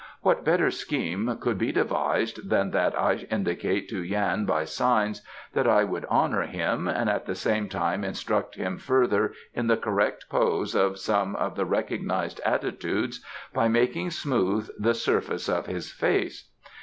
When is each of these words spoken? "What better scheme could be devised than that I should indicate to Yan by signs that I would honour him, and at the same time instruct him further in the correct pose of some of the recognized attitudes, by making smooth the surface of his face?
"What 0.23 0.43
better 0.43 0.71
scheme 0.71 1.37
could 1.39 1.59
be 1.59 1.71
devised 1.71 2.49
than 2.49 2.71
that 2.71 2.99
I 2.99 3.17
should 3.17 3.31
indicate 3.31 3.87
to 3.89 4.01
Yan 4.03 4.45
by 4.45 4.65
signs 4.65 5.21
that 5.53 5.67
I 5.67 5.83
would 5.83 6.05
honour 6.05 6.41
him, 6.47 6.87
and 6.87 7.07
at 7.07 7.27
the 7.27 7.35
same 7.35 7.69
time 7.69 8.03
instruct 8.03 8.55
him 8.55 8.79
further 8.79 9.33
in 9.53 9.67
the 9.67 9.77
correct 9.77 10.25
pose 10.27 10.73
of 10.73 10.97
some 10.97 11.35
of 11.35 11.55
the 11.55 11.65
recognized 11.65 12.41
attitudes, 12.43 13.23
by 13.53 13.67
making 13.67 14.09
smooth 14.09 14.69
the 14.75 14.95
surface 14.95 15.47
of 15.47 15.67
his 15.67 15.91
face? 15.91 16.49